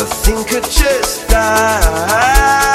[0.00, 2.65] I think I just died.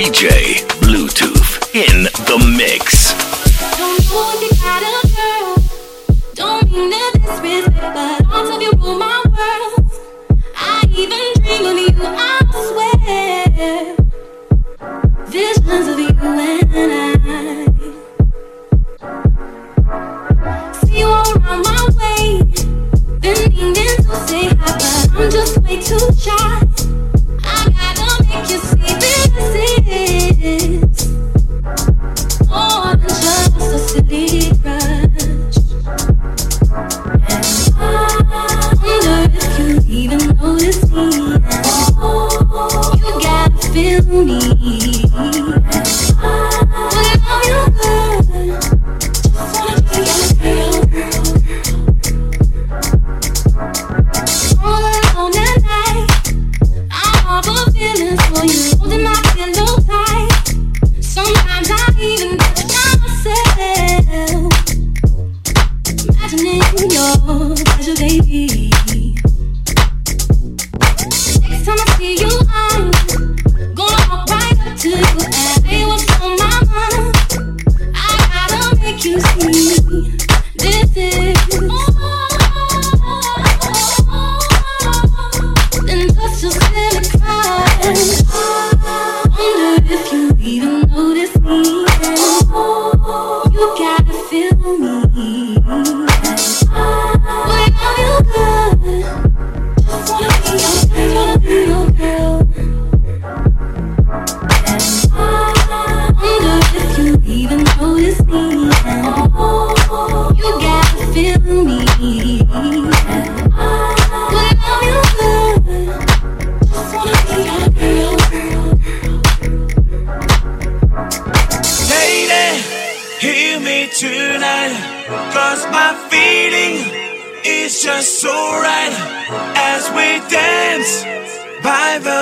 [0.00, 0.49] DJ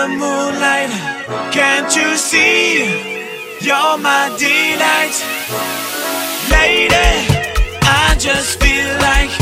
[0.07, 0.91] moonlight.
[1.51, 2.87] Can't you see?
[3.61, 5.17] You're my delight.
[6.51, 7.11] Lady,
[7.83, 9.33] I just feel like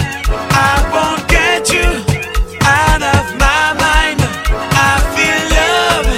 [0.69, 1.91] I won't get you
[2.65, 4.21] out of my mind.
[4.89, 6.09] I feel love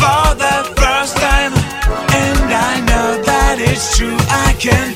[0.00, 1.54] for the first time,
[2.20, 4.18] and I know that it's true.
[4.28, 4.91] I can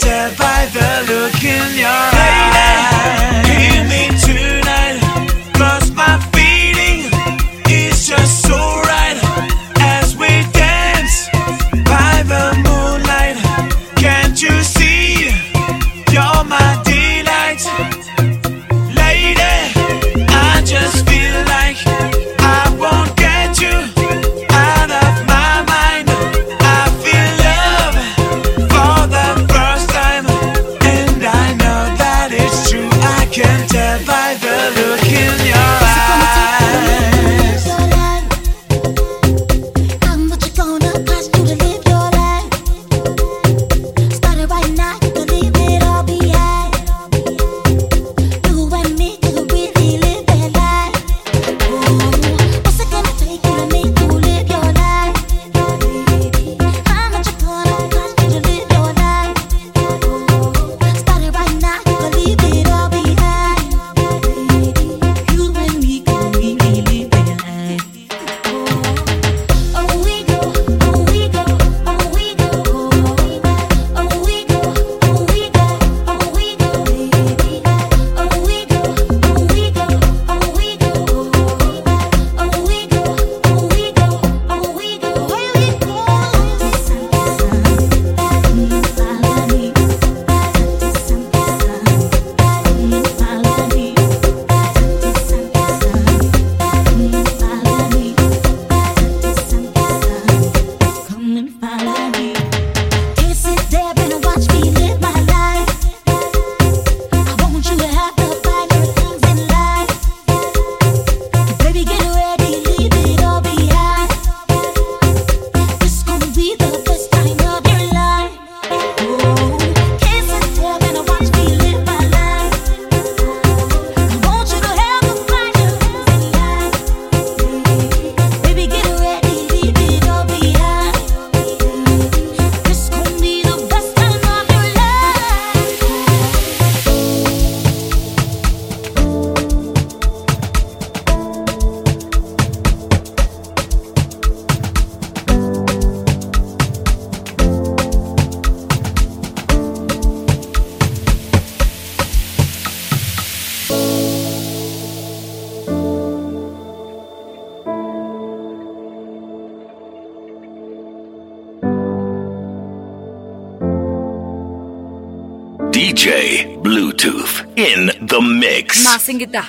[169.06, 169.44] Masingita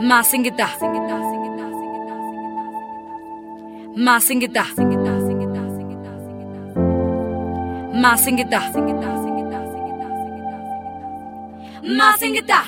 [0.00, 0.66] Masingita
[3.94, 4.64] Masingita
[7.94, 8.60] Masingita
[11.84, 12.64] Masingita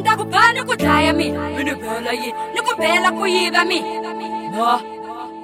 [0.00, 3.80] ndakuba nokudlaya mina unibhela yi nikubhela kuyiva mi
[4.52, 4.80] mo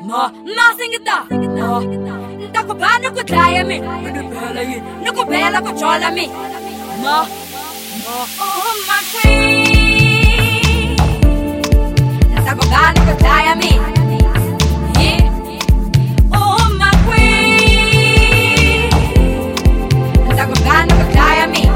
[0.03, 1.25] mo masingita
[1.59, 1.81] mo
[2.51, 6.60] ndakuba nokudlaya mina unibhela yi nikubhela kujola mina
[7.03, 7.27] Oh,
[8.87, 10.97] my queen.
[12.35, 13.73] Nasa kugani.
[16.33, 18.91] Oh, my queen.
[20.29, 21.70] Nasa kugani.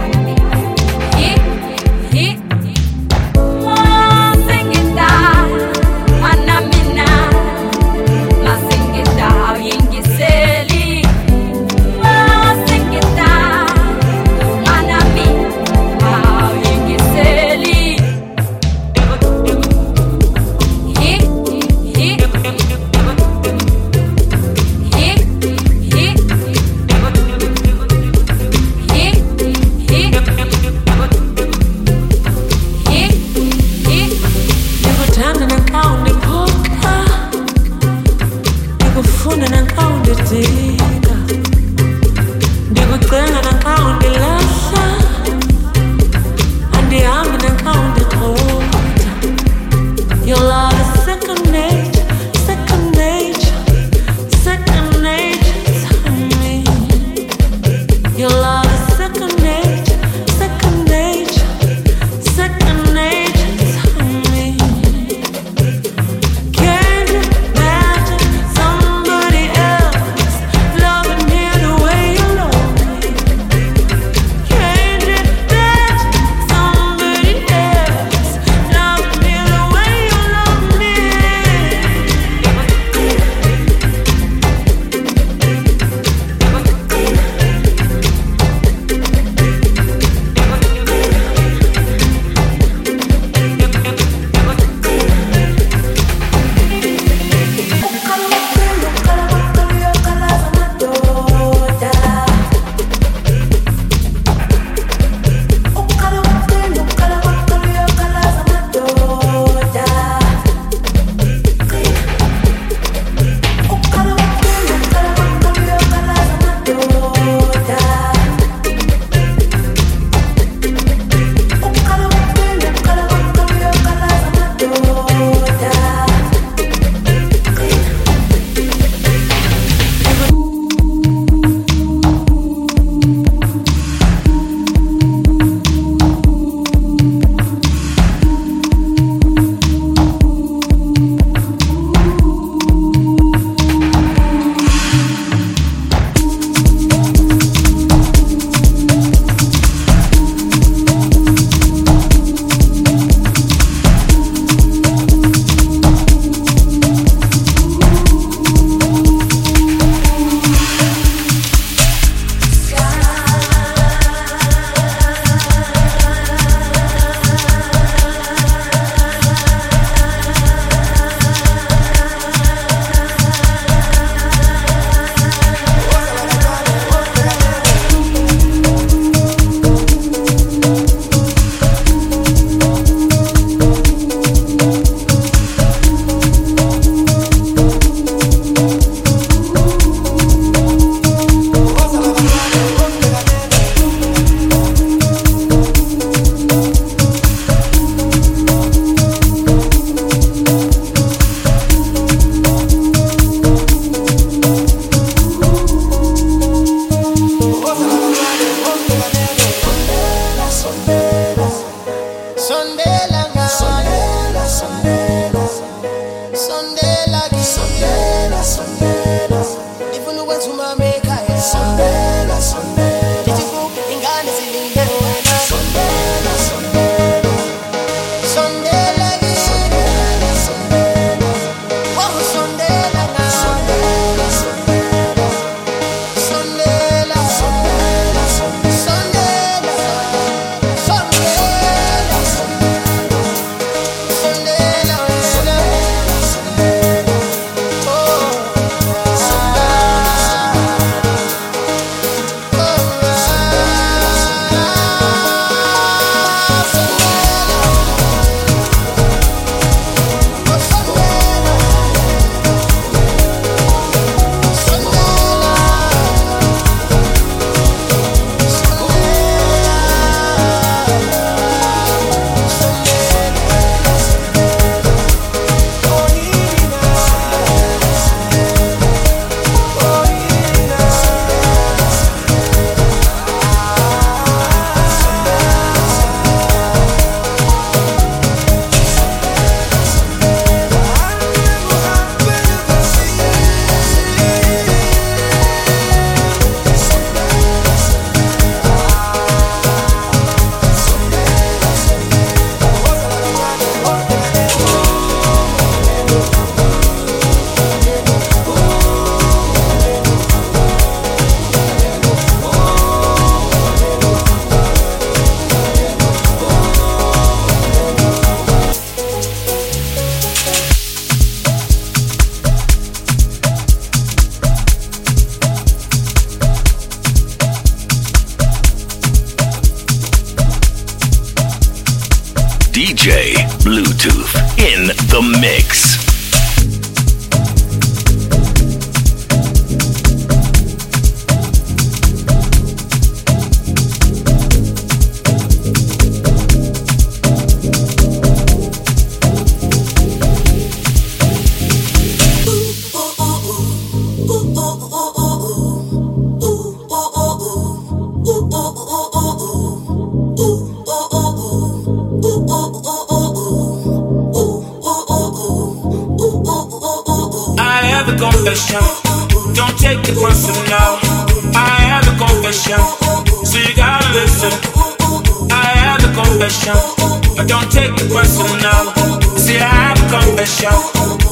[333.05, 336.04] Bluetooth in the mix.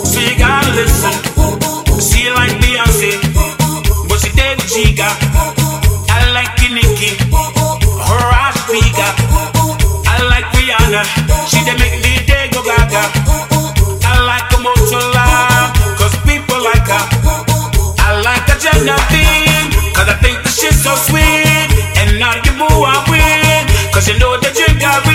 [0.05, 2.01] She got a little.
[2.01, 3.21] She like Beyonce,
[4.09, 4.95] but she.
[6.11, 6.53] I like
[8.99, 9.13] her.
[10.07, 11.03] I like Rihanna,
[11.49, 12.13] she dey make me.
[14.05, 14.49] I like
[15.99, 17.05] cause people like her.
[17.99, 18.57] I like a
[20.09, 21.69] I think the shit's so sweet.
[22.01, 25.12] And now you move, I win, cause you know that you got me.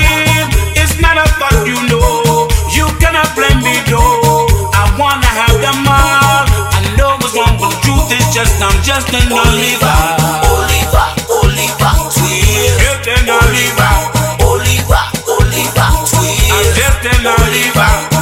[8.38, 9.98] just, I'm just an Oliver.
[10.46, 12.78] Oliver, Oliver, Twin.
[12.78, 13.94] Just an Oliver.
[14.46, 16.52] Oliver, Oliver, Twist.
[16.54, 18.17] I'm just an Oliver.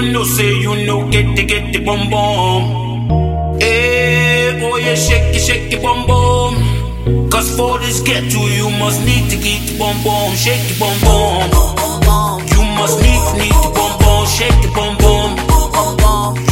[0.00, 3.58] you know, say you know, get the get the bum bum.
[3.58, 6.54] Hey, oh yeah, shake it, shake it, bum bum.
[7.30, 10.76] Cause for this get to, you must need to get the bum bum, shake the
[10.78, 11.50] bum bum.
[12.52, 15.30] You must need to need the bum bum, shake the bum bum.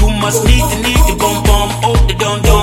[0.00, 2.55] You must need to need the bum bum, oh the dum dum.